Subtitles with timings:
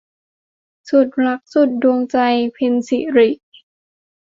[0.89, 2.17] สุดรักสุดดวงใจ-
[2.53, 3.29] เพ็ญศิริ